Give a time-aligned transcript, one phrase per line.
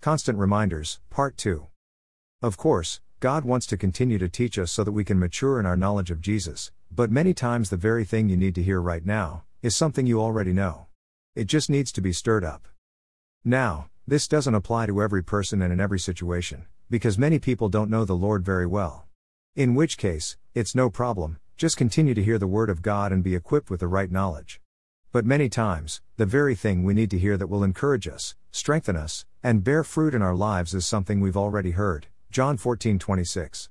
[0.00, 1.66] Constant Reminders, Part 2.
[2.40, 5.66] Of course, God wants to continue to teach us so that we can mature in
[5.66, 9.04] our knowledge of Jesus, but many times the very thing you need to hear right
[9.04, 10.86] now is something you already know.
[11.34, 12.66] It just needs to be stirred up.
[13.44, 17.90] Now, this doesn't apply to every person and in every situation, because many people don't
[17.90, 19.04] know the Lord very well.
[19.54, 23.22] In which case, it's no problem, just continue to hear the Word of God and
[23.22, 24.62] be equipped with the right knowledge.
[25.12, 28.94] But many times, the very thing we need to hear that will encourage us, strengthen
[28.94, 32.06] us, and bear fruit in our lives is something we've already heard.
[32.30, 33.70] John 14:26.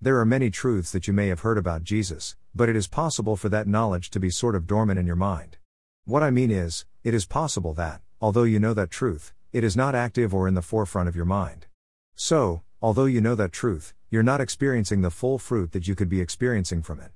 [0.00, 3.34] There are many truths that you may have heard about Jesus, but it is possible
[3.34, 5.58] for that knowledge to be sort of dormant in your mind.
[6.04, 9.76] What I mean is, it is possible that, although you know that truth, it is
[9.76, 11.66] not active or in the forefront of your mind.
[12.14, 16.08] So, although you know that truth, you're not experiencing the full fruit that you could
[16.08, 17.10] be experiencing from it.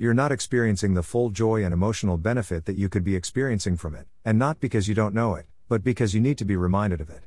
[0.00, 3.96] You're not experiencing the full joy and emotional benefit that you could be experiencing from
[3.96, 7.00] it, and not because you don't know it, but because you need to be reminded
[7.00, 7.24] of it.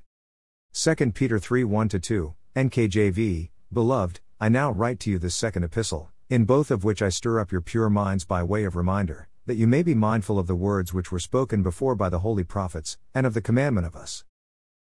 [0.71, 6.12] 2 Peter 3 1 2, NKJV, Beloved, I now write to you this second epistle,
[6.29, 9.55] in both of which I stir up your pure minds by way of reminder, that
[9.55, 12.98] you may be mindful of the words which were spoken before by the holy prophets,
[13.13, 14.23] and of the commandment of us.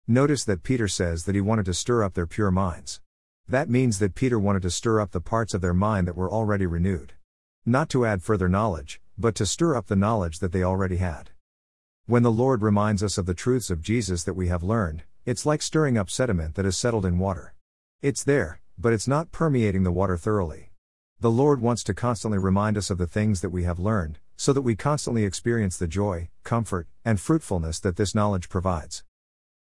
[0.07, 3.01] Notice that Peter says that he wanted to stir up their pure minds.
[3.49, 6.31] That means that Peter wanted to stir up the parts of their mind that were
[6.31, 7.15] already renewed.
[7.65, 11.31] Not to add further knowledge, but to stir up the knowledge that they already had.
[12.07, 15.47] When the Lord reminds us of the truths of Jesus that we have learned, it's
[15.47, 17.55] like stirring up sediment that is settled in water.
[18.01, 20.73] It's there, but it's not permeating the water thoroughly.
[21.21, 24.53] The Lord wants to constantly remind us of the things that we have learned, so
[24.53, 29.05] that we constantly experience the joy, comfort, and fruitfulness that this knowledge provides.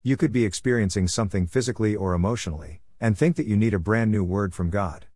[0.02, 4.12] You could be experiencing something physically or emotionally, and think that you need a brand
[4.12, 5.08] new word from God.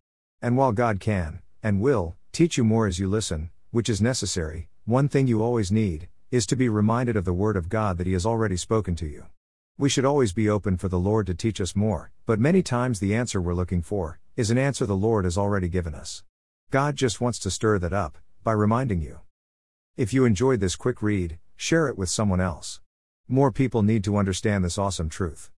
[0.42, 4.68] And while God can, and will, teach you more as you listen, which is necessary,
[4.84, 8.06] one thing you always need, is to be reminded of the Word of God that
[8.06, 9.24] He has already spoken to you.
[9.78, 13.00] We should always be open for the Lord to teach us more, but many times
[13.00, 16.24] the answer we're looking for is an answer the Lord has already given us.
[16.70, 19.20] God just wants to stir that up by reminding you.
[19.96, 22.82] If you enjoyed this quick read, share it with someone else.
[23.28, 25.50] More people need to understand this awesome truth.